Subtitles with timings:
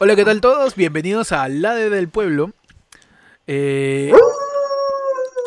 [0.00, 0.76] Hola, ¿qué tal todos?
[0.76, 2.52] Bienvenidos a Lade del Pueblo.
[3.48, 4.12] Eh,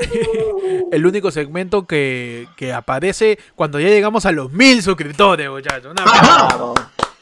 [0.91, 5.95] el único segmento que, que aparece cuando ya llegamos a los mil suscriptores, muchachos.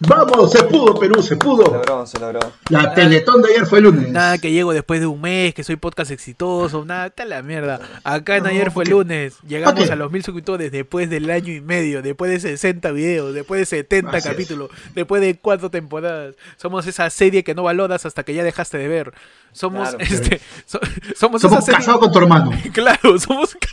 [0.01, 1.63] Vamos, se pudo, Perú, se Se pudo.
[1.63, 2.39] logró, se logró.
[2.69, 4.09] La Teletón de ayer fue el lunes.
[4.09, 7.81] Nada que llego después de un mes, que soy podcast exitoso, nada, está la mierda.
[8.05, 8.91] Acá en ayer fue ¿por qué?
[8.91, 13.33] lunes, llegamos a los mil suscriptores después del año y medio, después de 60 videos,
[13.33, 14.33] después de 70 Así es.
[14.33, 16.35] capítulos, después de cuatro temporadas.
[16.55, 19.13] Somos esa serie que no valoras hasta que ya dejaste de ver.
[19.51, 19.97] Somos, Claro.
[19.99, 20.79] este, so-
[21.17, 21.79] somos, Somos esa serie...
[21.79, 22.51] casados con tu hermano.
[22.73, 23.57] Claro, somos.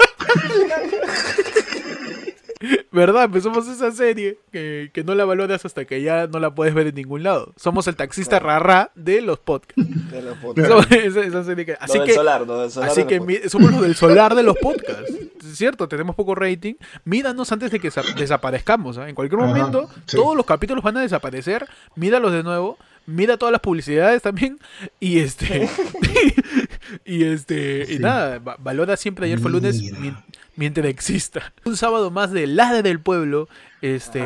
[2.93, 3.29] ¿Verdad?
[3.31, 6.73] Pues somos esa serie que, que no la valoras hasta que ya no la puedes
[6.75, 7.53] ver en ningún lado.
[7.57, 10.11] Somos el taxista rara de los podcasts.
[10.11, 10.91] De los podcasts.
[10.97, 11.73] Esa, esa serie que.
[11.73, 14.35] Lo Así del que, solar, lo del solar así que mi- somos los del solar
[14.35, 15.13] de los podcasts.
[15.45, 16.75] Es cierto, tenemos poco rating.
[17.05, 18.97] Míranos antes de que sa- desaparezcamos.
[18.99, 19.09] ¿ah?
[19.09, 20.17] En cualquier Ajá, momento, sí.
[20.17, 21.67] todos los capítulos van a desaparecer.
[21.95, 22.79] Míralos de nuevo.
[23.07, 24.59] Mira todas las publicidades también.
[24.99, 25.69] Y este.
[27.05, 27.87] y este.
[27.93, 29.81] Y nada, va- valora siempre ayer fue lunes
[30.57, 31.53] mientras exista.
[31.65, 33.49] Un sábado más de la del pueblo.
[33.83, 34.25] Este.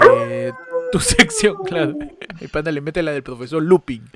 [0.92, 1.94] Tu sección, claro.
[2.40, 4.08] Mi panda le mete la del profesor Lupin.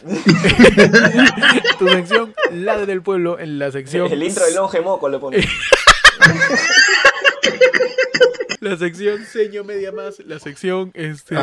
[1.78, 4.10] tu sección, la del pueblo, en la sección.
[4.10, 5.46] El intro del longe moco le pone.
[8.60, 11.34] La sección seño media más, la sección este.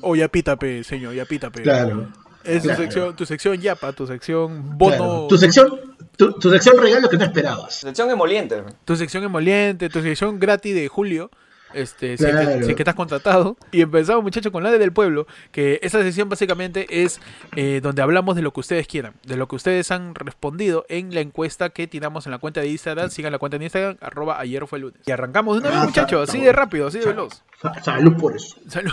[0.00, 1.62] Oyapítape, señor, Oyapítape.
[1.62, 2.08] Claro.
[2.42, 5.26] Es tu sección, tu sección Yapa, tu sección Bono, Claro.
[5.28, 7.74] Tu sección, tu, tu sección regalo que no esperabas.
[7.74, 8.62] Sección emoliente.
[8.84, 11.30] tu sección emoliente, tu sección gratis de Julio.
[11.74, 13.56] Este, si, es que, si es que estás contratado.
[13.70, 15.26] Y empezamos, muchachos, con la de del pueblo.
[15.50, 17.20] Que esa sección básicamente es
[17.54, 21.12] eh, donde hablamos de lo que ustedes quieran, de lo que ustedes han respondido en
[21.12, 23.10] la encuesta que tiramos en la cuenta de Instagram.
[23.10, 25.00] Sigan la cuenta de Instagram, arroba ayer fue lunes.
[25.04, 27.42] Y arrancamos de una vez, Ah, muchachos, así de rápido, así de veloz.
[27.60, 28.56] Sa- Salud por eso.
[28.68, 28.92] Salud.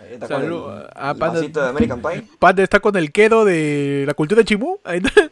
[0.00, 0.62] Ahí está Salud.
[0.64, 1.40] con el, Ah, el panda.
[1.42, 2.24] de American Pie.
[2.38, 4.78] Panda está con el quedo de la cultura chimú.
[4.84, 5.30] Ahí está.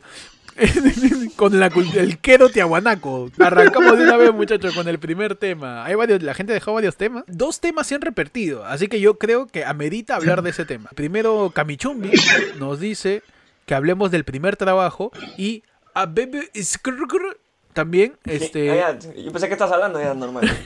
[1.36, 3.30] con la, el quedo tiahuanaco.
[3.38, 5.84] Arrancamos de una vez, muchachos, con el primer tema.
[5.84, 7.24] Hay varios, la gente dejó varios temas.
[7.26, 10.90] Dos temas se han repetido, así que yo creo que amerita hablar de ese tema.
[10.94, 12.12] Primero, Kamichumbi
[12.58, 13.22] nos dice
[13.66, 15.62] que hablemos del primer trabajo y
[15.94, 17.38] a Bebe Skrrr
[17.78, 18.72] también, este...
[18.82, 20.50] Ah, ya, yo pensé que estás hablando ya normal.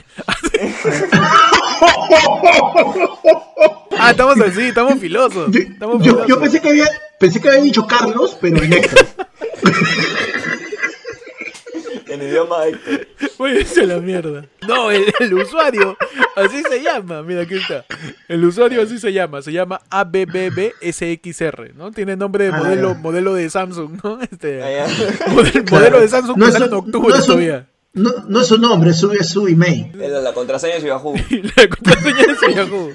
[3.99, 5.51] Ah, estamos así, estamos filosos.
[5.51, 6.27] Yo, Estamos yo- filosos.
[6.27, 6.87] yo pensé que había
[7.19, 9.05] pensé que había dicho Carlos, pero en extra.
[12.27, 13.07] idioma Héctor.
[13.39, 14.45] Váyanse a la mierda.
[14.67, 15.97] No, el, el usuario,
[16.35, 17.21] así se llama.
[17.23, 17.85] Mira, aquí está.
[18.27, 19.41] El usuario así se llama.
[19.41, 21.91] Se llama ABBBSXR, ¿no?
[21.91, 24.19] Tiene nombre de Ah, modelo, modelo de Samsung, ¿no?
[24.21, 24.87] Este, Ah,
[25.71, 27.67] modelo de Samsung No que es un- en octubre no es un- todavía.
[27.95, 29.91] No, no es su nombre, es su, es su email.
[30.01, 31.13] Es la- la contraseña de su Yahoo.
[31.55, 32.89] La contraseña de su Yahoo.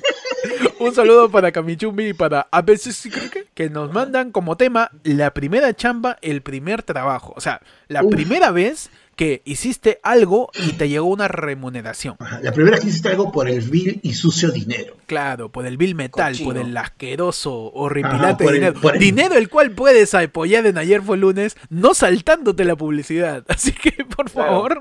[0.81, 6.17] Un saludo para Kamichumbi y para ABCC que nos mandan como tema la primera chamba,
[6.23, 7.33] el primer trabajo.
[7.37, 8.13] O sea, la Uf.
[8.13, 12.15] primera vez que hiciste algo y te llegó una remuneración.
[12.21, 14.95] Ajá, La primera vez que hiciste algo por el vil y sucio dinero.
[15.07, 16.49] Claro, por el vil metal, Cochino.
[16.51, 18.81] por el asqueroso, Ajá, horripilante el- dinero.
[18.93, 23.45] el- Dinero el cual puedes apoyar en ayer fue lunes, no saltándote la publicidad.
[23.49, 24.51] Así que, por Claro.
[24.53, 24.81] favor,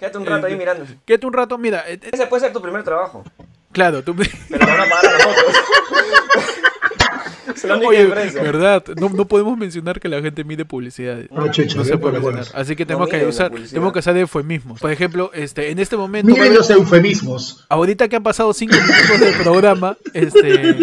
[0.00, 0.84] Quédate un rato ahí mirando.
[1.04, 1.56] quédate un rato.
[1.56, 3.22] Mira, eh, eh, Ese puede ser tu primer trabajo.
[3.76, 4.16] Claro, tú.
[4.16, 5.54] Pero van a pagar a nosotros.
[7.86, 11.30] Oye, verdad, no, no podemos mencionar que la gente mide publicidades.
[11.30, 12.46] No, chucha, No se puede mencionar.
[12.54, 13.70] Así que No tenemos que usar, publicidad.
[13.74, 14.80] tenemos que usar eufemismos.
[14.80, 16.32] Por ejemplo, este, en este momento.
[16.32, 17.64] Miren los eufemismos.
[17.68, 20.76] Ahorita que han pasado cinco minutos del programa, este,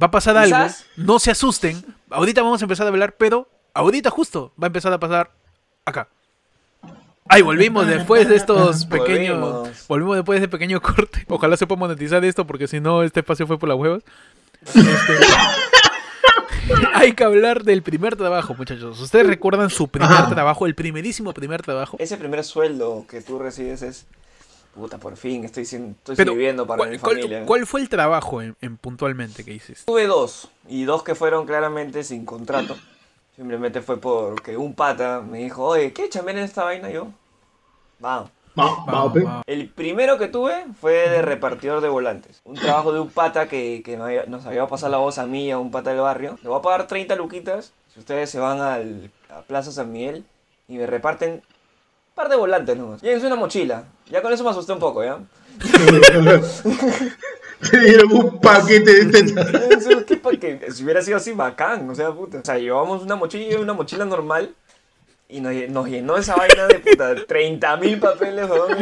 [0.00, 0.56] va a pasar algo.
[0.56, 0.84] Quizás.
[0.96, 1.82] No se asusten.
[2.10, 5.30] Ahorita vamos a empezar a hablar, pero ahorita justo va a empezar a pasar
[5.84, 6.08] acá.
[7.28, 9.40] Ay, volvimos después de estos pequeños.
[9.40, 9.86] Volvimos.
[9.88, 11.24] Volvimos después de este pequeño corte.
[11.28, 14.02] Ojalá se pueda monetizar esto, porque si no, este espacio fue por las huevas.
[14.62, 14.80] Este,
[16.94, 19.00] Hay que hablar del primer trabajo, muchachos.
[19.00, 20.28] ¿Ustedes recuerdan su primer Ajá.
[20.30, 21.96] trabajo, el primerísimo primer trabajo?
[22.00, 24.06] Ese primer sueldo que tú recibes es.
[24.74, 27.46] Puta, por fin estoy, sin- estoy Pero, viviendo para ¿cuál, mi cuál- familia.
[27.46, 29.84] cuál fue el trabajo en, en puntualmente que hiciste?
[29.86, 32.76] Tuve dos, y dos que fueron claramente sin contrato.
[33.36, 36.88] Simplemente fue porque un pata me dijo, oye, ¿qué chambear en esta vaina?
[36.90, 37.08] Yo,
[37.98, 38.30] vamos.
[38.58, 39.22] Va, va, pe.
[39.22, 39.42] va.
[39.46, 42.40] El primero que tuve fue de repartidor de volantes.
[42.44, 45.50] Un trabajo de un pata que, que nos había pasado la voz a mí y
[45.50, 46.38] a un pata del barrio.
[46.42, 50.24] Le voy a pagar 30 luquitas si ustedes se van al, a Plaza San Miguel
[50.68, 51.42] y me reparten un
[52.14, 53.02] par de volantes nomás.
[53.02, 53.84] Llévense una mochila.
[54.10, 55.18] Ya con eso me asusté un poco, ¿ya?
[57.70, 59.54] Te dieron un paquete de tetas.
[59.70, 62.38] Eso, ¿qué pa' que- Si hubiera sido así, bacán, o sea, puta.
[62.38, 64.54] O sea, llevamos una mochila y una mochila normal
[65.28, 68.76] y nos, nos llenó esa vaina de puta 30 mil papeles, weón,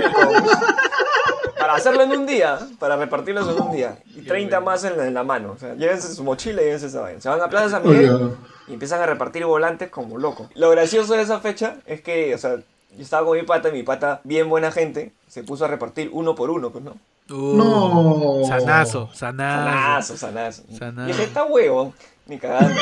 [1.59, 3.99] para hacerlo en un día, para repartirlos en un día.
[4.15, 5.53] Y 30 más en la, en la mano.
[5.53, 7.20] O sea, llévense su mochila y llévense esa vaina.
[7.20, 8.35] Se van a Plaza San Miguel Oye,
[8.69, 10.49] y empiezan a repartir volantes como locos.
[10.55, 13.73] Lo gracioso de esa fecha es que, o sea, yo estaba con mi pata y
[13.73, 16.97] mi pata, bien buena gente, se puso a repartir uno por uno, pues, ¿no?
[17.31, 18.43] Uh, No.
[18.47, 20.15] Sanazo, sanazo.
[20.15, 20.62] Sanazo, sanazo.
[20.79, 21.09] Sanazo.
[21.09, 21.94] Y dije, está huevo,
[22.26, 22.75] ni cagando.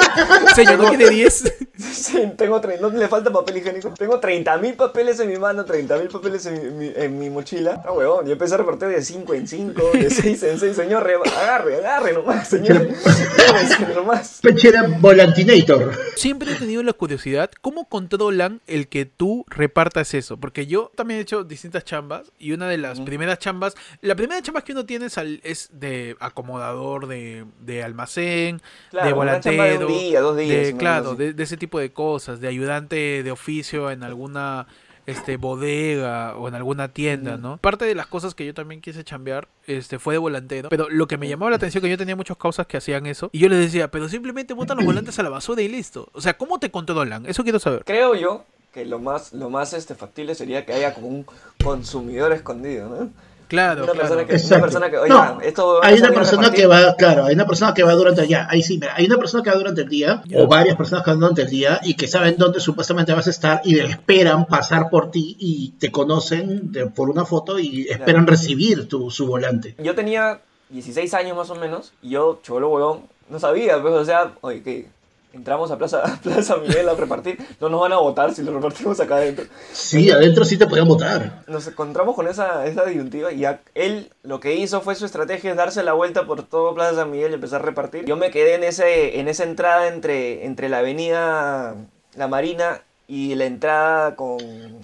[0.54, 1.54] Señor, ¿no quiere 10?
[1.80, 3.88] Sí, tengo tre- no le falta papel higiénico.
[3.94, 7.76] Tengo 30.000 papeles en mi mano, 30.000 papeles en mi, en mi mochila.
[7.76, 10.76] Está huevón, yo empecé a repartir de 5 en 5, de 6 en 6.
[10.76, 12.86] Señor, re- agarre, agarre nomás, señor.
[12.86, 14.40] Llévese nomás.
[14.42, 15.94] Pechera Volantinator.
[16.16, 20.36] Siempre he tenido la curiosidad, ¿cómo controlan el que tú repartas eso?
[20.36, 24.42] Porque yo también he hecho distintas chambas y una de las primeras chambas, la primera
[24.42, 28.60] chamba que uno tiene es, al- es de acomodador de, de almacén,
[28.90, 31.78] Claro, de chamba de un volantero, día, dos días, de, claro, de, de ese tipo
[31.78, 34.66] de cosas, de ayudante de oficio en alguna
[35.06, 37.56] este bodega o en alguna tienda, ¿no?
[37.58, 41.06] Parte de las cosas que yo también quise chambear este fue de volantero, pero lo
[41.06, 43.48] que me llamaba la atención que yo tenía muchas causas que hacían eso y yo
[43.48, 46.08] les decía, pero simplemente botan los volantes a la basura y listo.
[46.12, 47.26] O sea, ¿cómo te controlan?
[47.26, 47.84] Eso quiero saber.
[47.84, 51.26] Creo yo que lo más, lo más este, factible sería que haya como un
[51.62, 53.10] consumidor escondido, ¿no?
[53.50, 54.08] Claro, Una claro.
[54.08, 54.62] persona que- Exacto.
[54.62, 57.92] persona que, no, esto hay una persona que va, claro, hay una persona que va
[57.94, 58.46] durante el día.
[58.48, 61.10] Ahí sí, mira, hay una persona que va durante el día, o varias personas que
[61.10, 64.88] van durante el día, y que saben dónde supuestamente vas a estar y esperan pasar
[64.88, 69.74] por ti y te conocen de- por una foto y esperan recibir tu, su volante.
[69.78, 74.04] Yo tenía 16 años más o menos, y yo, cholo huevón, no sabía, pues, o
[74.04, 74.86] sea, oye, que
[75.32, 78.52] entramos a Plaza, a Plaza Miguel a repartir, no nos van a votar si lo
[78.52, 79.46] repartimos acá adentro.
[79.72, 81.42] Sí, adentro sí te podían votar.
[81.46, 85.50] Nos encontramos con esa, esa disyuntiva y a- él lo que hizo fue su estrategia
[85.50, 88.04] es darse la vuelta por todo Plaza San Miguel y empezar a repartir.
[88.04, 91.74] Yo me quedé en, ese, en esa entrada entre, entre la avenida
[92.16, 94.38] La Marina y la entrada con,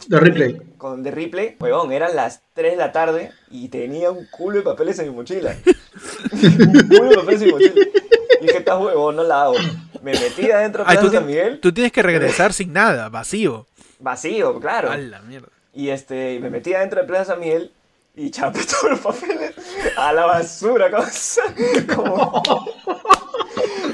[0.08, 0.56] De replay.
[0.78, 4.64] con de Ripley, huevón, eran las 3 de la tarde y tenía un culo de
[4.64, 5.54] papeles en mi mochila.
[6.32, 7.72] un culo de papeles en mi mochila.
[8.40, 9.54] Y dije, estás huevón, no la hago.
[10.06, 13.08] Me metí adentro de Ay, Plaza tú, San Miguel, tú tienes que regresar sin nada,
[13.08, 13.66] vacío.
[13.98, 14.92] vacío, claro.
[14.92, 15.48] A la mierda.
[15.74, 17.72] Y este, me metí adentro de Plaza San Miguel
[18.14, 19.52] y chapé todos los papeles
[19.96, 21.42] a la basura, cosa.
[21.92, 22.40] Como...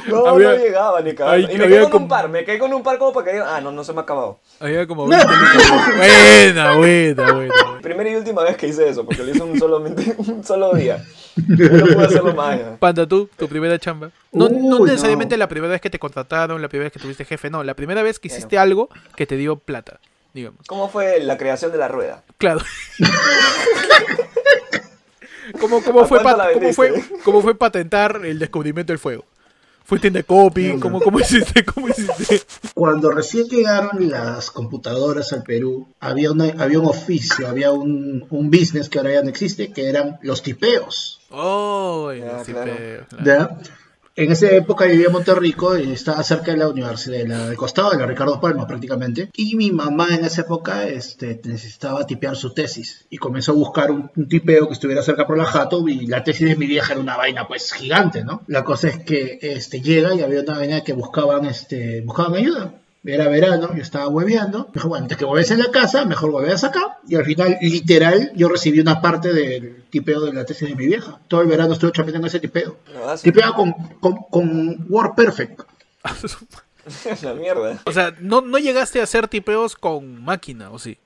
[0.08, 1.48] No, Había- no llegaba ni cagando.
[1.48, 3.24] Ay, Y me quedé con como- un par, me quedé con un par como para
[3.26, 4.38] que digan, ah, no, no se me ha acabado.
[4.60, 5.96] Había como 20 lucas.
[5.96, 7.54] Buena, buena, buena.
[7.82, 11.04] Primera y última vez que hice eso, porque lo hice un, solamente, un solo día.
[11.36, 11.56] No
[11.86, 12.58] pude hacerlo más.
[12.58, 12.76] ya.
[12.78, 14.10] Panda, tú, tu primera chamba.
[14.32, 15.40] No, no necesariamente no.
[15.40, 17.62] la primera vez que te contrataron, la primera vez que tuviste jefe, no.
[17.64, 19.98] La primera vez que hiciste algo que te dio plata,
[20.34, 20.60] digamos.
[20.66, 22.22] ¿Cómo fue la creación de la rueda?
[22.38, 22.60] Claro.
[25.60, 26.20] ¿Cómo, cómo, ¿A fue
[26.54, 27.02] cómo, fue?
[27.24, 29.24] ¿Cómo fue patentar el descubrimiento del fuego?
[29.84, 30.78] ¿Fuiste en The Copy?
[30.78, 31.64] ¿Cómo, cómo hiciste?
[31.64, 32.42] ¿Cómo hiciste?
[32.74, 38.50] Cuando recién llegaron las computadoras al Perú, había, una- había un oficio, había un, un
[38.50, 41.20] business que ahora ya no existe, que eran los tipeos.
[41.30, 42.72] Oh, Ya, sí, claro.
[42.76, 43.24] pero, claro.
[43.24, 43.58] ¿ya?
[44.14, 47.56] En esa época vivía en Monterrico y estaba cerca de la universidad, de la- del
[47.56, 49.30] costado de la Ricardo Palma prácticamente.
[49.34, 53.90] Y mi mamá en esa época este, necesitaba tipear su tesis y comenzó a buscar
[53.90, 56.92] un, un tipeo que estuviera cerca por la Jato y la tesis de mi vieja
[56.92, 58.42] era una vaina pues gigante, ¿no?
[58.48, 62.74] La cosa es que este, llega y había una vaina que buscaban, este, buscaban ayuda.
[63.04, 64.66] Era verano, yo estaba hueveando.
[64.68, 66.98] Me dijo, bueno, antes que hueves en la casa, mejor hueveas acá.
[67.08, 70.86] Y al final, literal, yo recibí una parte del tipeo de la tesis de mi
[70.86, 71.18] vieja.
[71.26, 72.78] Todo el verano estuve chapeando en ese tipeo.
[72.94, 75.62] No, Tipeaba con, con, con WordPerfect.
[77.22, 77.78] la mierda.
[77.84, 80.98] O sea, no, no llegaste a hacer tipeos con máquina, ¿o sí?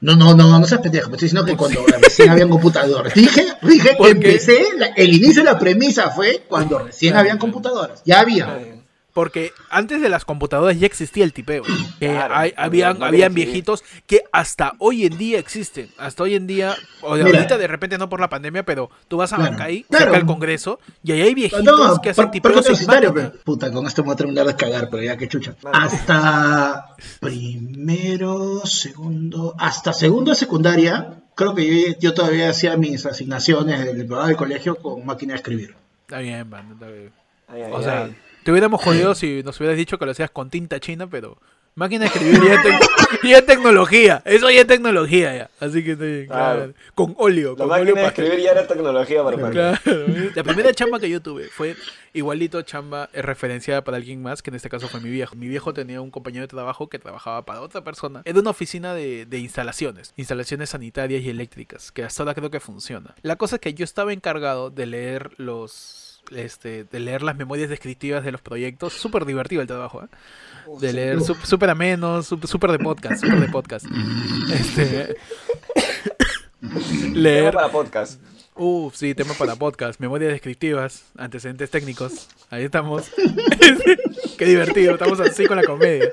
[0.00, 1.10] No, no, no, no seas pendejo.
[1.10, 3.14] Me estoy diciendo que cuando recién habían computadores.
[3.14, 8.02] Dije, dije que empecé, la- el inicio de la premisa fue cuando recién habían computadoras.
[8.04, 8.71] Ya había.
[9.14, 11.64] Porque antes de las computadoras ya existía el tipeo.
[12.00, 15.90] Que Claro, hay- no, habían, no viejitos que hasta hoy en día existen.
[15.98, 17.38] Hasta hoy en día, o de Mira.
[17.40, 20.04] ahorita de repente no por la pandemia, pero tú vas a Claro, Bancaí, claro.
[20.06, 23.32] cerca del Congreso, y ahí hay viejitos No, que hacen tipeos sin máquina.
[23.44, 25.56] Puta, con esto me voy a terminar de cagar, pero ya que chucha.
[25.72, 26.86] Hasta
[27.20, 34.06] primero, segundo, hasta segundo de secundaria, creo que yo, yo todavía hacía mis asignaciones del
[34.06, 35.74] programa del colegio con máquina de escribir.
[36.02, 37.12] Está bien, man, está bien.
[37.48, 38.16] ay, ay, O sea, ay.
[38.44, 41.38] Te hubiéramos jodido si nos hubieras dicho que lo hacías con tinta china, pero
[41.74, 42.88] máquina de escribir ya es, tec-
[43.28, 44.22] ya es tecnología.
[44.26, 45.50] Eso ya es tecnología ya.
[45.58, 46.58] Así que bien, Claro.
[46.58, 46.74] claro.
[46.94, 49.78] Con óleo, La con máquina óleo de escribir ya era tecnología para Claro.
[50.34, 51.74] La primera chamba que yo tuve fue
[52.12, 55.34] igualito chamba eh, referenciada para alguien más, que en este caso fue mi viejo.
[55.34, 58.20] Mi viejo tenía un compañero de trabajo que trabajaba para otra persona.
[58.26, 62.60] Era una oficina de, de instalaciones, instalaciones sanitarias y eléctricas, que hasta ahora creo que
[62.60, 63.14] funciona.
[63.22, 66.00] La cosa es que yo estaba encargado de leer los...
[66.30, 70.06] Este, de leer las memorias descriptivas de los proyectos, súper divertido el trabajo, ¿eh?
[70.80, 73.86] de leer súper ameno, sup- súper de podcast, súper de podcast.
[74.52, 75.16] Este,
[77.12, 77.52] Leer.
[77.52, 78.20] para podcast.
[78.54, 79.98] Uf, sí, tema para podcast.
[79.98, 82.28] Memorias descriptivas, antecedentes técnicos.
[82.50, 83.10] Ahí estamos.
[84.38, 86.12] Qué divertido, estamos así con la comedia.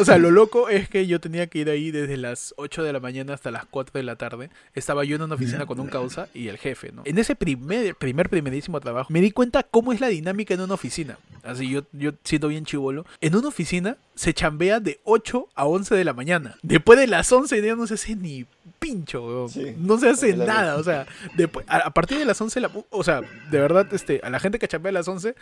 [0.00, 2.92] O sea, lo loco es que yo tenía que ir ahí desde las 8 de
[2.92, 4.48] la mañana hasta las 4 de la tarde.
[4.74, 7.02] Estaba yo en una oficina con un causa y el jefe, ¿no?
[7.04, 10.74] En ese primer, primer, primerísimo trabajo, me di cuenta cómo es la dinámica en una
[10.74, 11.18] oficina.
[11.42, 13.04] Así yo, yo siento bien chivolo.
[13.20, 16.56] En una oficina se chambea de 8 a 11 de la mañana.
[16.62, 18.46] Después de las 11 ya no se hace ni
[18.78, 19.48] pincho, weón.
[19.48, 22.70] Sí, no se hace nada, o sea, después, a, a partir de las 11, la,
[22.90, 25.34] o sea, de verdad, este, a la gente que chambea a las 11,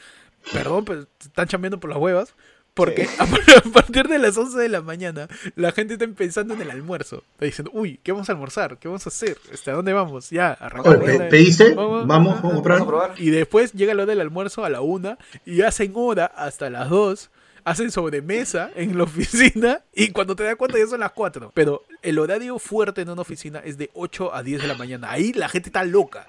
[0.52, 2.34] perdón, pero están chambeando por las huevas,
[2.74, 3.14] porque Sí.
[3.18, 7.22] a, partir de las 11 de la mañana, la gente está pensando en el almuerzo,
[7.32, 8.78] está diciendo, uy, ¿qué vamos a almorzar?
[8.78, 9.36] ¿Qué vamos a hacer?
[9.50, 10.30] Este, ¿A dónde vamos?
[10.30, 11.06] Ya, Oye, arrancamos.
[11.06, 11.28] ya.
[11.28, 11.74] ¿pediste?
[11.74, 13.14] Vamos, Vamos, vamos Vamos a probar.
[13.18, 17.30] Y después llega lo del almuerzo a la una y hacen hora hasta las 2.
[17.64, 21.52] Hacen sobremesa en la oficina y cuando te das cuenta ya son las 4.
[21.54, 25.10] Pero el horario fuerte en una oficina es de 8 a 10 de la mañana.
[25.10, 26.26] Ahí la gente está loca.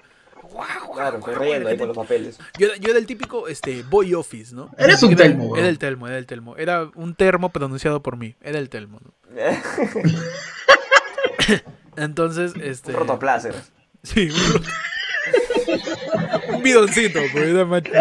[0.94, 2.38] Claro, corriendo ahí por los papeles.
[2.58, 4.70] Yo, yo era el típico este, boy office, ¿no?
[4.78, 5.58] Eres un Era- telmo, weón.
[5.58, 6.56] Era el telmo, era el telmo.
[6.56, 8.36] Era un termo pronunciado por mí.
[8.40, 9.12] Era el telmo, ¿no?
[11.96, 12.92] Entonces, este...
[12.92, 13.54] Un rotoplácer.
[14.02, 14.62] Sí, un,
[16.62, 17.92] bidoncito, porque era más, más.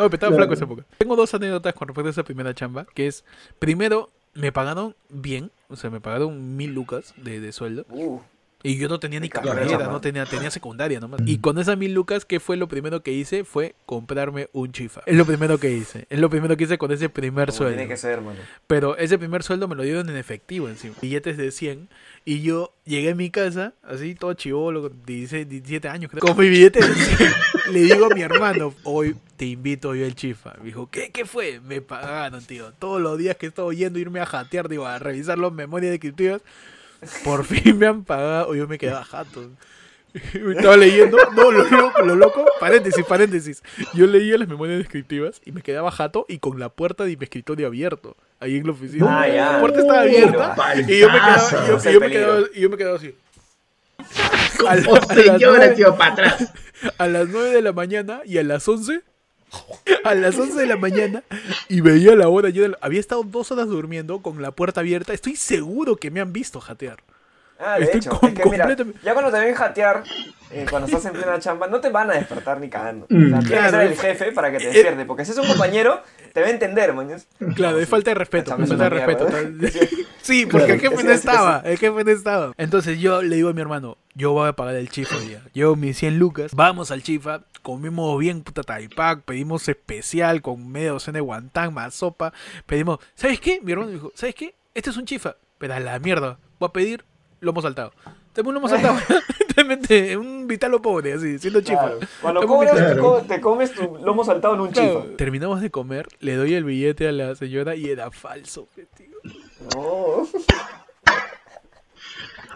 [0.00, 0.84] No, pero estaba flaco esa época.
[0.98, 3.24] Tengo dos anécdotas con respecto a esa primera chamba, que es,
[3.58, 8.20] primero, me pagaron bien, o sea, me pagaron mil lucas de, de sueldo, Uh,
[8.62, 11.22] y yo no tenía ni carrera, no tenía, tenía secundaria nomás.
[11.24, 13.44] Y con esas mil lucas, ¿qué fue lo primero que hice?
[13.44, 15.00] Fue comprarme un chifa.
[15.06, 16.06] Es lo primero que hice.
[16.10, 17.76] Es lo primero que hice con ese primer como sueldo.
[17.76, 18.38] tiene que ser, mano.
[18.66, 20.94] Pero ese primer sueldo me lo dieron en efectivo encima.
[21.00, 21.88] Billetes de 100.
[22.26, 26.20] Y yo llegué a mi casa, así todo chivolo, con 16, 17 años, creo.
[26.20, 27.32] Con mi billete de 100.
[27.72, 30.54] Le digo a mi hermano, hoy te invito yo el chifa.
[30.58, 31.60] Me dijo, ¿qué, ¿qué fue?
[31.60, 32.72] Me pagaron, tío.
[32.78, 35.50] Todos los días que he estado yendo a irme a jatear, digo, a revisar las
[35.50, 36.42] memorias descriptivas.
[37.24, 38.54] Por fin me han pagado.
[38.54, 39.50] Yo me quedaba jato.
[40.12, 43.62] Estaba leyendo, no, lo loco, lo loco, paréntesis, paréntesis.
[43.94, 47.22] Yo leía las memorias descriptivas y me quedaba jato y con la puerta de mi
[47.22, 49.20] escritorio abierto, ahí en la oficina.
[49.20, 49.52] Ah, ya.
[49.52, 50.90] La puerta estaba abierta Paltazo.
[50.92, 53.14] y yo me quedaba, yo- yo me quedaba, y yo me quedaba así.
[54.66, 56.52] A la- a las señora, nueve- tío, para atrás.
[56.98, 59.02] a las 9 de la mañana y a las 11
[60.04, 61.22] a las 11 de la mañana
[61.68, 65.36] y veía la hora yo había estado dos horas durmiendo con la puerta abierta estoy
[65.36, 66.98] seguro que me han visto jatear
[67.62, 70.02] Ah, de Estoy hecho, com- es que mira, completamente- ya cuando te ven jatear,
[70.50, 73.04] eh, cuando estás en plena chamba, no te van a despertar ni cagando.
[73.10, 73.26] Mm.
[73.26, 75.36] O sea, tiene que ser el jefe para que te eh, despierte, porque si es
[75.36, 76.02] un compañero,
[76.32, 77.26] te va a entender, mañas.
[77.54, 79.58] Claro, es falta de respeto, falta de tal-
[80.22, 82.52] Sí, porque el jefe no estaba, el jefe no estaba.
[82.56, 85.42] Entonces yo le digo a mi hermano, yo voy a pagar el chifa hoy día.
[85.52, 90.90] Llevo mis 100 lucas, vamos al chifa, comimos bien puta taipac, pedimos especial con media
[90.92, 92.32] docena de guantán, más sopa.
[92.66, 93.60] Pedimos, ¿sabes qué?
[93.62, 94.54] Mi hermano dijo, ¿sabes qué?
[94.74, 95.36] Este es un chifa.
[95.58, 97.04] Pero a la mierda, voy a pedir
[97.40, 97.92] lomo saltado.
[98.32, 98.98] Tengo un lomo saltado.
[99.56, 101.80] Realmente, un vitalo pobre, así, siendo chifa.
[101.80, 101.98] Claro.
[102.22, 105.16] Cuando cobras, te, co- te comes tu lomo saltado en un Claro, chifa.
[105.16, 109.16] Terminamos de comer, le doy el billete a la señora y era falso, tío.
[109.74, 110.26] No.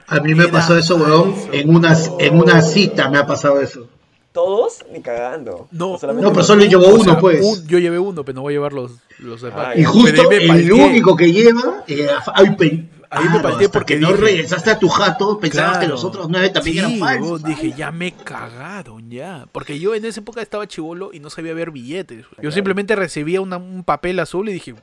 [0.07, 3.89] A mí me pasó eso, weón, en una, en una cita me ha pasado eso.
[4.33, 4.85] ¿Todos?
[4.93, 5.69] Ni cagando.
[5.71, 7.41] No, No, pero solo llevo O uno, sea, pues.
[7.41, 9.69] un- yo llevé uno, pero no voy a llevar los, los demás.
[9.69, 13.67] Ah, Y justo me el único que lleva, eh, ay, pe- Ahí me claro, palteé
[13.67, 16.97] hasta porque que no regresaste a tu jato, pensabas que los otros nueve también Sí,
[16.97, 17.45] eran falsos.
[17.45, 19.47] dije, ya me cagaron, ya.
[19.53, 22.25] Porque yo en esa época estaba chivolo y no sabía ver billetes.
[22.43, 24.75] Yo simplemente recibía una- un papel azul y dije.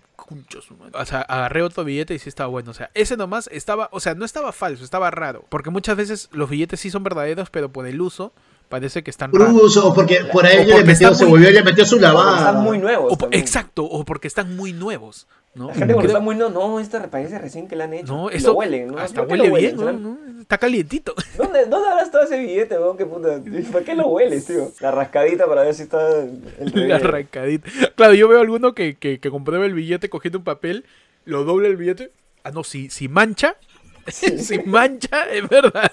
[0.94, 2.72] O sea, agarré otro billete y sí estaba bueno.
[2.72, 5.46] O sea, ese nomás estaba, o sea, no estaba falso, estaba raro.
[5.50, 8.34] Porque muchas veces los billetes sí son verdaderos, pero por el uso
[8.70, 9.54] parece que están raros.
[9.54, 12.00] Bruso, o porque por ahí O le metió, se muy- volvió y le metió su
[12.00, 12.38] lavada.
[12.38, 13.12] Están muy nuevos.
[13.12, 15.28] O por- exacto, o porque están muy nuevos.
[15.54, 15.68] ¿No?
[15.68, 18.14] La gente cuando Creo- está muy no, no, este parece recién que le han hecho.
[18.16, 18.98] No, lo huelen, ¿no?
[18.98, 19.76] hasta ¿Por qué huele bien?
[19.76, 19.92] ¿no?
[19.92, 20.18] ¿no?
[20.42, 21.14] Está calientito.
[21.38, 22.98] ¿Dónde, ¿Dónde habrá estado ese billete, weón?
[22.98, 23.42] ¿Qué puta?
[23.72, 24.72] ¿Por qué lo hueles, tío?
[24.80, 27.08] La rascadita para ver si está entre La bien.
[27.08, 27.70] arrancadita.
[27.96, 30.86] Claro, yo veo alguno que, que, que comprueba el billete cogiendo un papel,
[31.26, 32.12] lo dobla el billete.
[32.44, 33.56] Ah, no, si, si mancha,
[34.08, 35.92] si mancha, es verdad.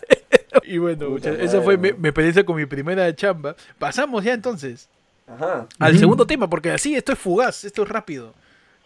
[0.62, 3.54] y bueno, muchachos, esa fue mi, mi experiencia con mi primera chamba.
[3.78, 4.88] Pasamos ya entonces
[5.26, 5.66] Ajá.
[5.78, 8.32] al segundo tema, porque así esto es fugaz, esto es rápido.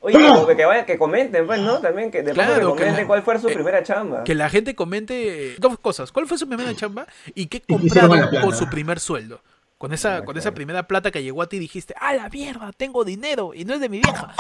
[0.03, 1.79] Oye, que, que, vayan, que comenten, pues, ¿no?
[1.79, 4.25] También que de Claro, que que comenten la- cuál fue su eh, primera chamba.
[4.25, 6.13] Que la gente comente dos cosas.
[6.13, 9.41] ¿Cuál fue su primera chamba y qué compraron con su primer sueldo?
[9.79, 12.29] Con esa, Ah, con esa primera plata que llegó a ti y dijiste, ¡ah, la
[12.29, 12.71] mierda!
[12.77, 14.33] Tengo dinero y no es de mi vieja.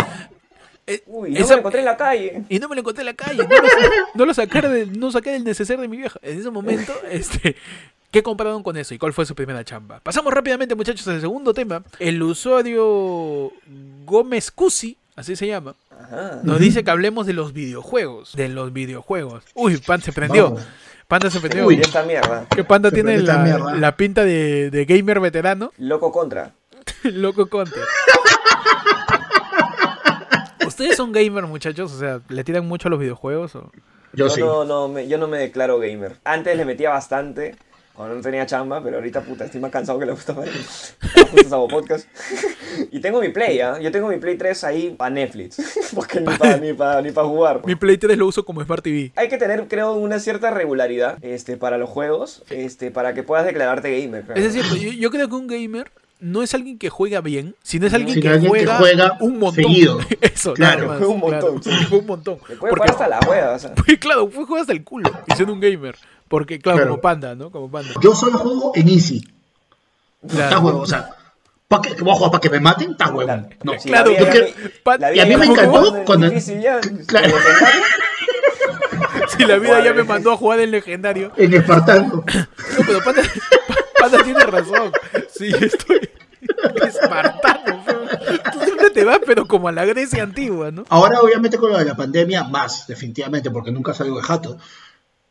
[0.87, 2.42] Eh, Uy, no esa- me lo encontré en la calle.
[2.49, 3.69] y no me lo encontré en la calle, no lo,
[4.14, 6.19] no lo saqué del, no saqué del neceser de mi vieja.
[6.23, 7.57] En ese momento, este,
[8.11, 10.00] ¿qué compraron con eso y cuál fue su primera chamba?
[10.00, 11.83] Pasamos rápidamente, muchachos, al segundo tema.
[12.00, 13.52] El usuario
[14.04, 16.40] Gómez Cusi, así se llama, Ajá.
[16.42, 18.35] nos dice que hablemos de los videojuegos.
[18.35, 19.45] De los videojuegos.
[19.54, 20.45] Uy, Pan se prendió.
[20.50, 20.62] Vamos.
[21.09, 21.66] Panda se ofendió.
[21.66, 21.78] Uy.
[21.78, 22.47] Esta mierda.
[22.54, 25.71] Que Panda Se tiene la, pinta de, de gamer veterano.
[25.78, 26.52] Loco contra.
[27.04, 27.78] Loco Conte.
[30.66, 31.92] ¿Ustedes son gamers, muchachos?
[31.92, 33.54] O sea, ¿le tiran mucho a los videojuegos?
[33.57, 33.71] O...
[34.12, 34.40] Yo Yo, sí.
[34.40, 36.16] no, no, me, yo no me declaro gamer.
[36.25, 37.57] Antes le metía bastante,
[38.02, 40.50] cuando no tenía chamba, pero ahorita puta, estoy más cansado que la puta madre.
[41.30, 42.09] Justo hago podcast.
[42.90, 43.78] y tengo mi Play, ¿ah?
[43.80, 45.62] Yo tengo mi Play 3 ahí para Netflix.
[45.94, 47.61] Porque ni para ni pa, ni pa jugar.
[47.64, 49.12] Mi Play 3 lo uso como Smart TV.
[49.14, 53.47] Hay que tener, creo, una cierta regularidad este, para los juegos, este, para que puedas
[53.47, 54.25] declararte gamer.
[54.25, 54.37] creo.
[54.37, 57.87] Es decir, yo, yo creo que un gamer no es alguien que juega bien, sino
[57.87, 59.64] es alguien, Sino que, alguien que juega juega un montón.
[59.64, 59.99] seguido.
[60.21, 61.85] Eso, Claro, más, juega un montón, claro, sí.
[61.88, 62.38] juega un montón.
[62.38, 63.75] Puede Porque, jugar hasta la hueva, o sea.
[63.75, 65.97] pues, claro, fue juega hasta el culo y siendo un gamer.
[66.33, 66.91] Porque, claro, Claro.
[66.93, 67.51] como panda, ¿no?
[67.51, 67.91] Como panda.
[68.01, 69.23] Yo solo juego en Easy.
[70.27, 71.11] Está huevo, o sea,
[71.69, 72.03] ¿para qué?
[72.03, 72.93] ¿Voy a jugar para que me maten?
[72.93, 73.31] Está huevo.
[73.65, 73.79] No.
[73.79, 77.35] Si Claro, y a mí me encantó cuando- ya, Claro.
[79.37, 81.33] Si la vida ya me mandó a jugar en legendario.
[81.37, 82.25] En Espartano.
[82.25, 83.23] No, pero Panda,
[84.01, 84.91] Panda tiene razón.
[85.31, 86.09] Sí, estoy
[86.87, 87.85] espartano.
[87.85, 88.01] feo.
[88.55, 90.85] Tú siempre te vas, pero como a la Grecia antigua, ¿no?
[90.89, 94.57] Ahora, obviamente, con lo de la pandemia, más, definitivamente, porque nunca salgo de jato.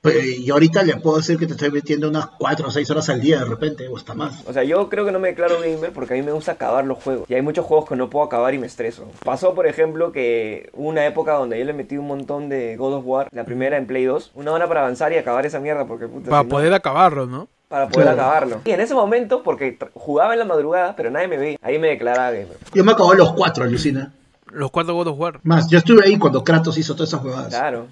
[0.04, 3.08] Pero, y ahorita le puedo decir que te estoy metiendo unas 4 o 6 horas
[3.10, 4.44] al día de repente, o hasta más.
[4.48, 6.86] O sea, yo creo que no me declaro gamer porque a mí me gusta acabar
[6.86, 7.30] los juegos.
[7.30, 9.06] Y hay muchos juegos que no puedo acabar y me estreso.
[9.24, 12.94] Pasó, por ejemplo, que hubo una época donde yo le metí un montón de God
[12.96, 15.86] of War, la primera en Play 2, una hora para avanzar y acabar esa mierda
[15.86, 17.48] porque puta, Para si no- poder acabarlo, ¿no?
[17.68, 18.22] para poder Claro.
[18.22, 18.62] acabarlo.
[18.66, 21.88] Y en ese momento, porque jugaba en la madrugada, pero nadie me veía, ahí me
[21.90, 22.58] declaraba gamer.
[22.74, 24.12] Yo me acabé los 4, alucina.
[24.52, 25.40] Los cuatro God of War.
[25.44, 27.48] Más, yo estuve ahí cuando Kratos hizo todas esas jugadas.
[27.48, 27.88] Claro.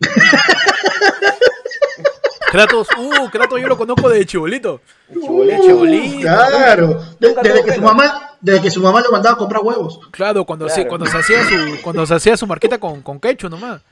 [2.50, 4.80] Kratos, uh, Kratos yo lo conozco de chibolito.
[5.12, 5.62] Chibolito.
[5.62, 6.20] Chibolito.
[6.20, 7.00] Claro.
[7.18, 9.98] De- desde, que su mamá, desde que su mamá lo mandaba a comprar huevos.
[10.12, 10.88] Claro, cuando, Se, Claro.
[10.90, 13.82] cuando, se hacía su, cuando se hacía su marqueta con, con quechu nomás.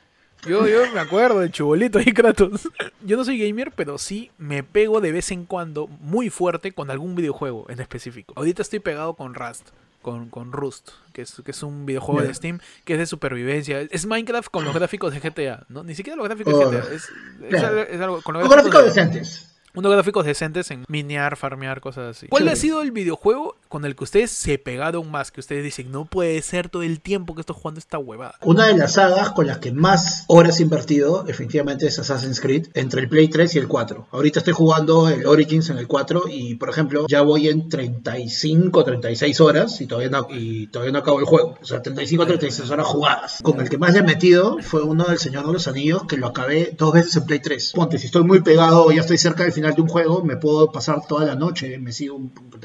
[0.46, 2.68] Yo, yo me acuerdo del chibolito ahí, Kratos.
[3.04, 6.90] Yo no soy gamer, pero sí me pego de vez en cuando muy fuerte con
[6.90, 8.32] algún videojuego en específico.
[8.36, 9.68] Ahorita estoy pegado con Rust,
[10.02, 13.80] con, con Rust, que es, que es un videojuego de Steam que es de supervivencia.
[13.80, 15.82] Es Minecraft con los gráficos de GTA, ¿no?
[15.84, 16.92] Ni siquiera los gráficos Oh, de GTA.
[16.94, 17.08] Es,
[17.48, 17.68] claro.
[17.68, 19.48] algo, es algo- con los Con gráficos gráficos de- decentes.
[19.74, 22.28] Unos gráficos decentes en minear, farmear, cosas así.
[22.28, 25.30] ¿Cuál ha sido el videojuego con el que ustedes se pegaron más?
[25.30, 28.34] Que ustedes dicen, no puede ser todo el tiempo que estoy jugando esta huevada.
[28.42, 32.68] Una de las sagas con las que más horas he invertido, efectivamente, es Assassin's Creed,
[32.74, 34.08] entre el Play 3 y el 4.
[34.10, 38.84] Ahorita estoy jugando el Origins en el 4 y, por ejemplo, ya voy en 35,
[38.84, 41.56] 36 horas y todavía no, y todavía no acabo el juego.
[41.60, 43.38] O sea, 35, 36 horas jugadas.
[43.42, 46.18] Con el que más le he metido fue uno del Señor de los Anillos, que
[46.18, 47.72] lo acabé dos veces en Play 3.
[47.74, 50.36] Ponte, si estoy muy pegado o ya estoy cerca del final de un juego, me
[50.36, 51.78] puedo pasar toda la noche.
[51.78, 52.20] Me, sigo,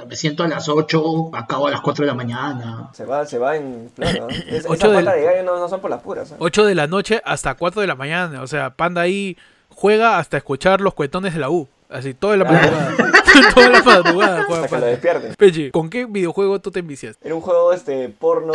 [0.07, 2.89] me siento a las 8, acabo a las 4 de la mañana.
[2.93, 4.27] Se va, se va en flor, ¿no?
[4.29, 6.31] Es, Ocho esas del- patas de gallo no, no son por las puras.
[6.31, 6.35] ¿eh?
[6.39, 8.41] 8 de la noche hasta 4 de la mañana.
[8.41, 9.37] O sea, Panda ahí
[9.69, 11.67] juega hasta escuchar los cuetones de la U.
[11.89, 12.95] Así, toda la madrugada.
[13.55, 15.35] toda la madrugada juega Hasta que lo despierten.
[15.35, 17.25] Peche, ¿con qué videojuego tú te enviciaste?
[17.25, 18.53] Era un juego este porno,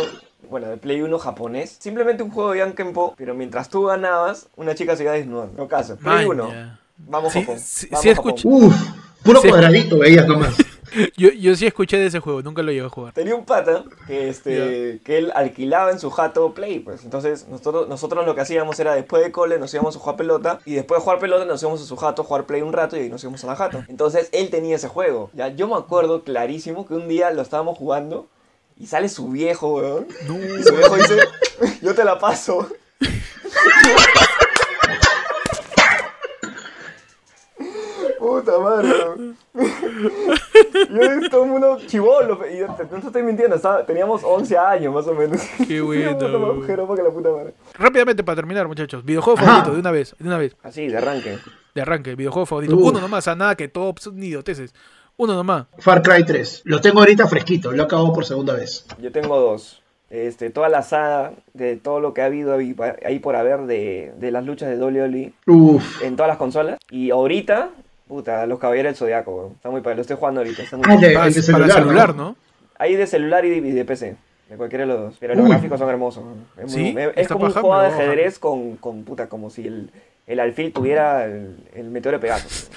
[0.51, 1.77] bueno, de Play 1 japonés.
[1.79, 5.53] Simplemente un juego de Yankenpo, pero mientras tú ganabas, una chica se iba desnudando.
[5.57, 6.43] No caso, Play 1.
[6.47, 6.79] Maña.
[6.97, 7.59] Vamos Sí, Japón.
[7.59, 8.33] sí, Vamos sí Japón.
[8.35, 8.47] escuché.
[8.47, 8.75] Uf,
[9.23, 9.49] puro Sí.
[9.49, 10.55] cuadradito veías nomás.
[11.17, 13.13] Yo, yo sí escuché de ese juego, nunca lo llegué a jugar.
[13.13, 17.03] Tenía un pata que, este, que él alquilaba en su jato Play, pues.
[17.03, 20.59] Entonces, nosotros, nosotros lo que hacíamos era después de cole nos íbamos a jugar pelota
[20.65, 22.95] y después de jugar pelota nos íbamos a su jato a jugar Play un rato
[22.95, 23.83] y ahí nos íbamos a la jato.
[23.87, 25.31] Entonces, él tenía ese juego.
[25.33, 28.27] Ya, yo me acuerdo clarísimo que un día lo estábamos jugando
[28.77, 30.07] y sale su viejo, weón.
[30.27, 30.35] No.
[30.37, 31.17] Y su viejo dice,
[31.81, 32.67] yo te la paso.
[38.57, 38.89] Puta madre.
[40.89, 42.39] Yo todo el mundo chivolo.
[42.49, 45.41] Y no te estoy mintiendo, estaba- teníamos 11 años más o menos.
[45.67, 47.53] Qué bueno, que la puta madre.
[47.77, 49.03] Rápidamente para terminar, muchachos.
[49.03, 49.47] Videojuego Ajá.
[49.47, 50.55] favorito, de una vez, de una vez.
[50.63, 51.37] Así, de arranque.
[51.75, 52.75] De arranque, videojuego favorito.
[52.75, 52.89] Uf.
[52.91, 54.73] Uno nomás, a nada que tops ni idioteces.
[55.17, 55.67] Uno nomás.
[55.79, 56.61] Far Cry 3.
[56.65, 58.85] Lo tengo ahorita fresquito, lo acabo por segunda vez.
[58.99, 59.79] Yo tengo dos.
[60.09, 64.13] Este, toda la saga de todo lo que ha habido ahí, ahí por haber de,
[64.17, 66.03] de las luchas de WWE Uf.
[66.03, 66.77] en todas las consolas.
[66.91, 67.69] Y ahorita,
[68.13, 69.51] puta, los caballeros del Zodiaco, weón.
[69.53, 70.63] Está muy padre, lo estoy jugando ahorita.
[70.63, 72.23] Está muy Ah, de- Para, el de para celular, ¿no?
[72.23, 72.35] ¿no?
[72.77, 74.15] Hay de celular y de, y de PC.
[74.49, 75.15] De cualquiera de los dos.
[75.19, 76.23] Pero los gráficos son hermosos.
[76.57, 79.49] Es, muy- Sí, es- es está como un juego de ajedrez con, con puta, como
[79.49, 79.89] si el,
[80.27, 82.69] el alfil tuviera el, el meteoro de Pegasus.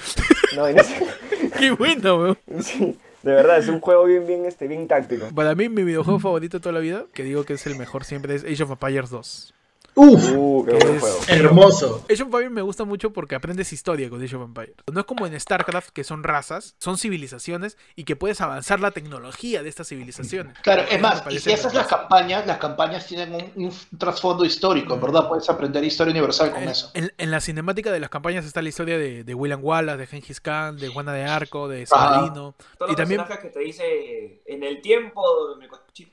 [0.55, 0.63] No,
[1.59, 2.37] Qué bueno, weón.
[2.61, 5.27] sí, de verdad, es un juego bien, bien, este, bien táctico.
[5.35, 8.05] Para mí, mi videojuego favorito de toda la vida, que digo que es el mejor
[8.05, 9.53] siempre, es Age of Empires 2.
[9.99, 11.19] Uf, Uh, qué buen es- juego.
[11.27, 12.05] hermoso.
[12.05, 14.75] Age of Empires me gusta mucho porque aprendes historia con Age of Empires.
[14.91, 18.91] No es como en StarCraft, que son razas, son civilizaciones y que puedes avanzar la
[18.91, 20.55] tecnología de estas civilizaciones.
[20.61, 24.45] Claro, es Me más, y si haces las campañas, las campañas tienen un, un trasfondo
[24.45, 25.27] histórico, ¿verdad?
[25.27, 26.91] Puedes aprender historia universal con En, eso.
[26.93, 30.07] en- en la cinemática de las campañas está la historia de, de William Wallace, de
[30.07, 31.85] Genghis Khan, de Juana de Arco, de.
[31.87, 32.53] Saladino.
[32.89, 35.21] Y también, que te dice en el tiempo
[35.69, 36.11] cochito,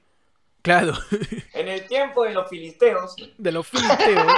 [0.65, 0.95] claro,
[1.53, 4.33] en el tiempo de los filisteos, de los filisteos.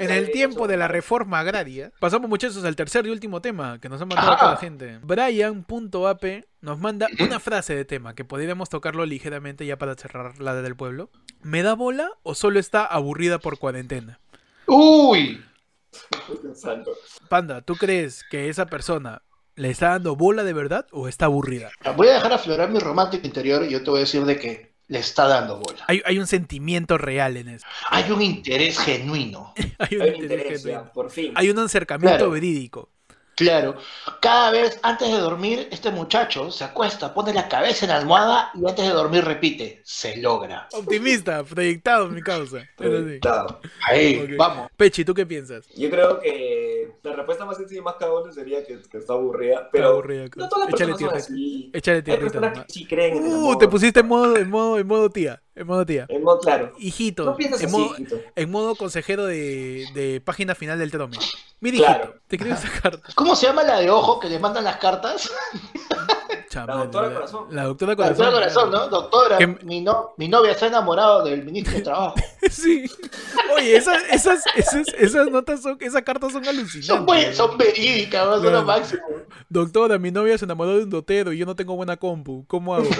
[0.00, 3.90] En el tiempo de la reforma agraria, pasamos muchachos al tercer y último tema que
[3.90, 4.98] nos ha mandado acá la gente.
[5.02, 6.24] Brian.ap
[6.62, 10.74] nos manda una frase de tema que podríamos tocarlo ligeramente ya para cerrar la del
[10.74, 11.10] pueblo.
[11.42, 14.18] ¿Me da bola o solo está aburrida por cuarentena?
[14.66, 15.44] Uy.
[17.28, 19.22] Panda, ¿tú crees que esa persona
[19.54, 21.70] le está dando bola de verdad o está aburrida?
[21.94, 24.75] voy a dejar aflorar mi romántico interior y yo te voy a decir de que
[24.88, 25.84] le está dando bola.
[25.88, 27.66] Hay, hay un sentimiento real en eso.
[27.90, 29.52] Hay un interés genuino.
[29.78, 30.84] Hay un, Hay interés interés, genuino.
[30.86, 31.32] ya, por fin.
[31.34, 32.30] Hay un acercamiento Claro.
[32.30, 32.90] verídico.
[33.38, 33.76] Claro,
[34.22, 38.50] cada vez antes de dormir, este muchacho se acuesta, pone la cabeza en la almohada
[38.54, 40.66] y antes de dormir repite, se logra.
[40.72, 42.66] Optimista, proyectado mi causa.
[43.20, 43.60] Claro.
[43.86, 44.70] Ahí, vamos.
[44.74, 45.66] Pechi, ¿tú qué piensas?
[45.76, 46.65] Yo creo que
[47.02, 50.24] la respuesta más sencilla y más cabona sería que, que está aburrida, Está pero aburrida,
[50.36, 51.16] no todas las Échale personas son tierra.
[51.16, 51.70] así.
[51.72, 53.58] Échale Hay tierrita personas que sí creen en el Uh, amor.
[53.58, 55.42] te pusiste en modo, en modo, en modo tía.
[55.54, 56.06] En modo tía.
[56.08, 56.72] En modo claro.
[56.78, 57.24] Hijito.
[57.24, 58.20] No piensas en, así, modo, hijito.
[58.34, 61.16] en modo consejero de, de página final del Trome.
[61.60, 62.14] Mira, hijito, Claro.
[62.26, 63.08] te escribo esa carta.
[63.14, 65.30] ¿Cómo se llama la de ojo que le mandan las cartas?
[66.56, 67.46] Chama, La doctora Corazón.
[67.50, 68.16] La doctora La Corazón.
[68.16, 68.84] doctora Corazón, claro.
[68.84, 68.90] ¿no?
[68.90, 72.14] Doctora, Que- mi, no, mi novia está enamorado del ministro de Trabajo.
[72.50, 72.88] Sí.
[73.56, 76.86] Oye, esas, esas, esas, esas notas son, esas cartas son alucinantes.
[76.86, 78.40] Son, son verídicas, ¿no?
[78.40, 79.02] son lo máximo.
[79.48, 82.44] Doctora, mi novia se enamoró de un dotero y yo no tengo buena compu.
[82.46, 82.86] ¿Cómo hago?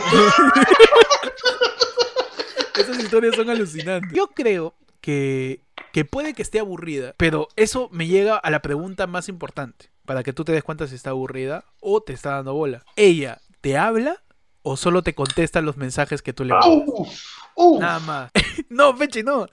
[2.76, 4.12] Esas historias son alucinantes.
[4.12, 9.06] Yo creo que, que puede que esté aburrida, pero eso me llega a la pregunta
[9.06, 9.90] más importante.
[10.04, 12.84] Para que tú te des cuenta si está aburrida o te está dando bola.
[12.94, 14.22] ¿Ella te habla
[14.62, 16.84] o solo te contesta los mensajes que tú le mandas?
[16.86, 17.08] Uf,
[17.56, 17.80] uf.
[17.80, 18.30] Nada más.
[18.68, 19.48] no, Pechi, no.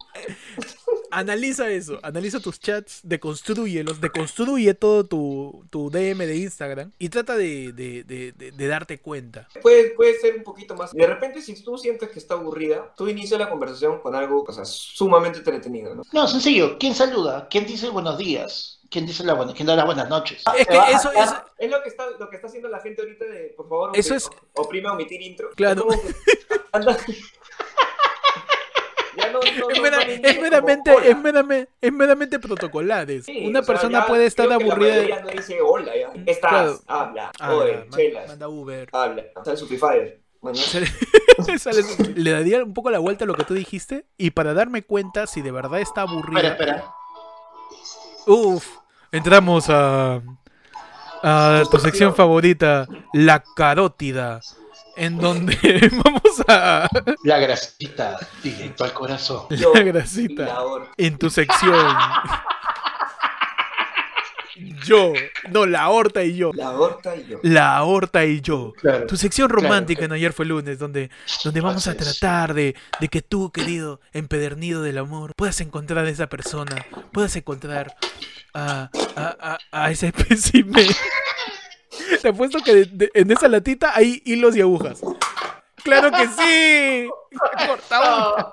[1.10, 1.98] analiza eso.
[2.02, 8.04] Analiza tus chats, deconstruyelos, deconstruye todo tu, tu DM de Instagram y trata de, de-
[8.04, 9.48] de- de- de darte cuenta.
[9.62, 10.92] Puede, puede ser un poquito más.
[10.92, 14.52] De repente, si tú sientes que está aburrida, tú inicia la conversación con algo o
[14.52, 16.02] sea, sumamente entretenido, ¿no?
[16.12, 16.76] No, sencillo.
[16.78, 17.48] ¿Quién saluda?
[17.48, 18.80] ¿Quién dice buenos días?
[18.94, 20.40] ¿Quién dice la buena, quién da las buenas noches?
[20.56, 23.24] Es que eso, eso, es lo que está lo que está haciendo la gente ahorita
[23.24, 25.88] de por favor Eso es- oprime omitir intro Claro.
[25.92, 26.86] Es
[29.42, 33.24] es, es meramente, es, meramente, es meramente protocolares.
[33.24, 35.22] Sí, Una sea, persona ya puede estar la aburrida.
[35.22, 36.78] no dice hola ya estás Claro.
[36.86, 38.88] habla Ah, oye chelas manda Uber.
[38.92, 39.66] habla sale su
[40.40, 40.86] Bueno, Sale-
[41.58, 41.82] sale-
[42.14, 45.26] le daría un poco la vuelta a lo que tú dijiste y para darme cuenta
[45.26, 46.50] si de verdad está aburrida.
[46.50, 46.94] Espera, espera.
[48.26, 48.66] Uf,
[49.14, 50.20] entramos a,
[51.22, 54.40] a tu sección favorita, la carótida,
[54.96, 56.88] en donde vamos a
[57.24, 59.46] La grasita directo al corazón.
[59.50, 60.58] la grasita.
[60.96, 61.74] En tu sección.
[64.86, 65.12] Yo,
[65.50, 66.50] no, la aorta y yo.
[66.54, 68.72] la horta y yo La aorta y yo.
[68.80, 69.06] Claro.
[69.06, 69.62] Tu sección Claro.
[69.62, 71.10] romántica en ayer fue lunes, donde,
[71.44, 76.04] donde vamos a Así tratar de, de que tú, querido empedernido del amor, puedas encontrar
[76.04, 77.94] a esa persona, puedas encontrar
[78.54, 80.86] a, a, a, a ese espécimen.
[82.22, 85.00] Te apuesto que de- de- en esa latita hay hilos y agujas.
[85.82, 87.08] ¡Claro que sí!
[87.66, 88.52] Cortamos.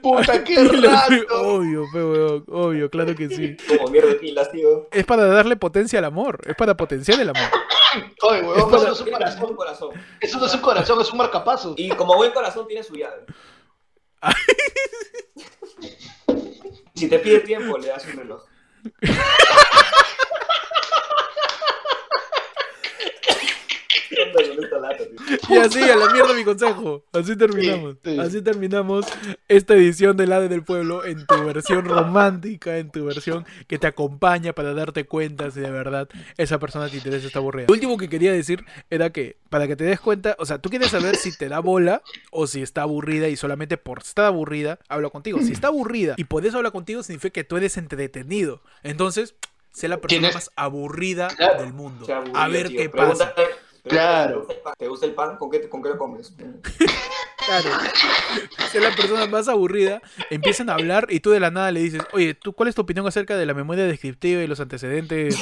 [0.00, 1.42] Puta, qué rato.
[1.42, 3.56] Obvio, pe, weón, obvio, claro que sí.
[3.68, 7.42] como mierda pilas tío Es para darle potencia al amor, es para potenciar el amor.
[8.22, 9.50] Oye, Es para- eso no es un Tiene corazón.
[9.50, 9.90] un corazón
[10.20, 11.74] Eso no es un corazón, es un marcapaso.
[11.76, 13.24] y como buen corazón tiene su llave
[16.94, 18.42] si te pide tiempo le das un reloj
[24.36, 25.56] ¿Qué onda con esta lata, tío?
[25.56, 27.04] Y así, a la mierda mi consejo.
[27.12, 27.96] Así terminamos.
[28.04, 28.18] Sí, sí.
[28.20, 29.06] Así terminamos
[29.48, 33.86] esta edición del ADE del Pueblo en tu versión romántica, en tu versión que te
[33.86, 37.66] acompaña para darte cuenta si de verdad esa persona te interesa está aburrida.
[37.68, 40.70] Lo último que quería decir era que, para que te des cuenta, o sea, tú
[40.70, 44.78] quieres saber si te da bola o si está aburrida y solamente por estar aburrida
[44.88, 45.38] habla contigo.
[45.40, 48.60] Si está aburrida y por eso habla contigo, significa que tú eres entretenido.
[48.82, 49.34] Entonces,
[49.72, 51.62] sé la persona Tienes- más aburrida Claro.
[51.62, 52.06] del mundo.
[52.34, 52.78] A ver tío.
[52.78, 53.32] qué pasa.
[53.34, 53.48] Pregúntale,
[53.84, 54.46] Claro.
[54.78, 55.36] ¿Te gusta el pan?
[55.36, 56.32] ¿Con qué, con qué lo comes?
[57.44, 57.70] Claro.
[58.70, 61.80] Si es la persona más aburrida, empiezan a hablar y tú de la nada le
[61.80, 65.36] dices, oye, ¿tú cuál es tu opinión acerca de la memoria descriptiva y los antecedentes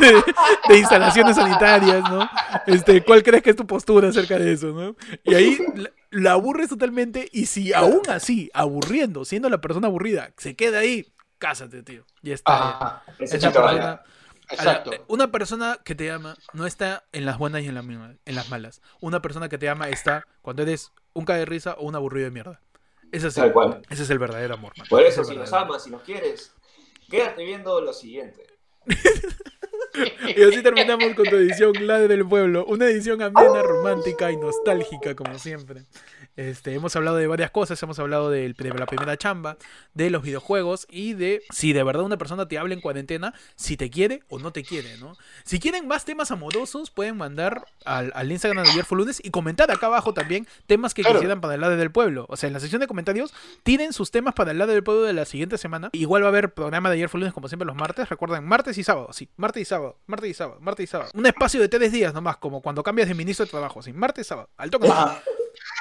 [0.00, 0.22] de, de-
[0.68, 2.30] de instalaciones sanitarias, ¿no?
[2.68, 4.94] Este, ¿cuál crees que es tu postura acerca de eso, no?
[5.24, 10.30] Y ahí la- la aburres totalmente y si aún así, aburriendo, siendo la persona aburrida,
[10.36, 11.06] se queda ahí,
[11.38, 12.04] cásate, tío.
[12.22, 12.52] Ya está.
[12.70, 14.02] Ajá, Ese Esa chico persona- vaya.
[14.50, 14.90] Exacto.
[14.90, 18.16] Ahora, una persona que te ama no está en las buenas y en las, mismas-
[18.24, 18.80] en las malas.
[19.00, 22.24] Una persona que te ama está cuando eres un cae de risa o un aburrido
[22.26, 22.60] de mierda.
[23.10, 23.40] Es así.
[23.40, 23.82] Tal cual.
[23.90, 24.86] Ese es el verdadero amor, man.
[24.88, 26.52] Por Ese es eso, el si nos amas, si nos quieres,
[27.10, 28.46] quédate viendo lo siguiente.
[30.36, 32.64] Y así terminamos con tu edición La del Pueblo.
[32.64, 35.84] Una edición amena, romántica y nostálgica, como siempre.
[36.36, 39.56] Este, hemos hablado de varias cosas, hemos hablado de la primera chamba,
[39.92, 43.76] de los videojuegos y de si de verdad una persona te habla en cuarentena, si
[43.76, 45.14] te quiere o no te quiere, ¿no?
[45.44, 49.70] Si quieren más temas amorosos, pueden mandar al, al Instagram de ayer lunes y comentar
[49.70, 51.18] acá abajo también temas que Claro.
[51.18, 52.26] quisieran para el lado del pueblo.
[52.28, 55.02] O sea, en la sección de comentarios, tiren sus temas para el lado del pueblo
[55.02, 55.90] de la siguiente semana.
[55.92, 58.08] Igual va a haber programa de ayer fue lunes como siempre los martes.
[58.08, 61.10] Recuerden, martes y sábado, sí, martes y sábado, martes y sábado, martes y sábado.
[61.14, 64.26] Un espacio de tres días nomás, como cuando cambias de ministro de trabajo, sí, martes
[64.26, 64.88] y sábado, al toque.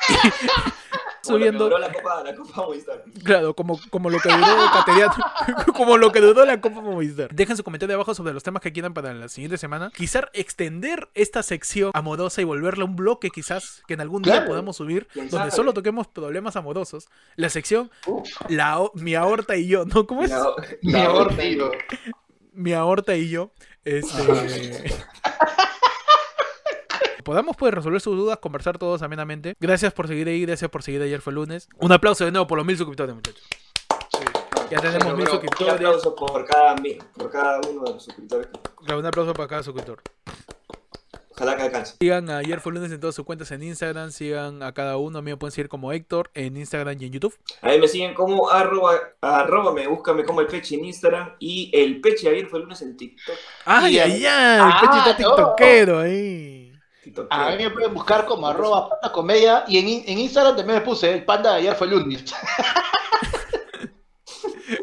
[0.10, 0.76] Ajá.
[1.24, 3.04] Como lo que Subiendo, duró la copa, la copa Movistar.
[3.24, 5.14] claro, como, como lo que duró Cateriano,
[5.76, 7.30] como lo que duró la Copa Movistar.
[7.32, 9.92] Dejen su comentario abajo sobre los temas que quieran para la siguiente semana.
[9.96, 14.78] Quizás extender esta sección amorosa y volverla un bloque, quizás, que en algún día podamos
[14.78, 15.52] subir, ¿Quién donde sabe?
[15.52, 17.08] solo toquemos problemas amorosos.
[17.36, 20.08] La sección Uf, la, o- Mi aorta y yo, ¿no?
[20.08, 20.32] ¿Cómo es?
[20.32, 20.44] La-
[20.82, 21.72] mi la- amor, tío.
[22.54, 23.52] mi aorta y yo,
[23.86, 24.92] este...
[27.24, 29.56] Podamos pues resolver sus dudas, conversar todos amenamente.
[29.60, 31.68] Gracias por seguir ahí, gracias por seguir ayer fue lunes.
[31.80, 33.44] Un aplauso de nuevo por los mil suscriptores, muchachos.
[34.18, 34.26] Sí.
[34.70, 35.68] Ya tenemos mil bro, suscriptores.
[35.68, 38.48] Un aplauso por cada, mil- por cada uno de los suscriptores.
[38.86, 40.02] Claro, Un aplauso para cada suscriptor.
[41.34, 41.96] Ojalá que alcance.
[42.00, 45.18] Sigan a ayer fue lunes en todas sus cuentas en Instagram, sigan a cada uno,
[45.20, 47.36] a mí me pueden seguir como Héctor en Instagram y en YouTube.
[47.62, 52.00] Ahí me siguen como arroba, arroba me búscame como el peche en Instagram y el
[52.00, 53.36] peche ayer fue el lunes en TikTok.
[53.66, 54.60] ¡Ay, Y ay, ahí- ay!
[54.62, 55.36] Ah, Pechi está no.
[55.36, 56.61] tiktokero ahí.
[57.30, 60.86] A mí me pueden buscar como arroba panda comedia y en, en Instagram también me
[60.86, 62.24] puse el panda de ayer fue lunes.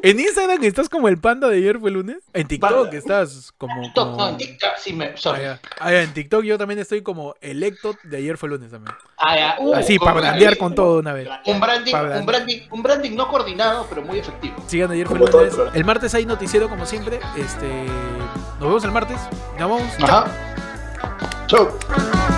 [0.02, 2.18] En Instagram estás como el panda de ayer fue lunes.
[2.32, 2.96] En TikTok Panda.
[2.96, 3.80] estás como...
[3.82, 5.06] TikTok, como- no, en TikTok sí me.
[5.06, 5.42] Ah, sorry.
[5.42, 5.60] ya.
[5.80, 8.94] Ah, ya, en TikTok yo también estoy como el Ectot de ayer fue lunes también.
[9.16, 9.56] Ah, ya.
[9.58, 11.28] Uh, Así, para brandear con todo una vez.
[11.46, 14.56] Un branding, un branding, un branding no coordinado, pero muy efectivo.
[14.66, 15.54] Sigan ayer fue lunes.
[15.74, 17.18] El martes hay noticiero como siempre.
[17.36, 17.86] Este,
[18.60, 19.18] nos vemos el martes.
[19.58, 19.82] Nos vemos.
[20.02, 20.47] Ajá.
[21.48, 22.37] チョ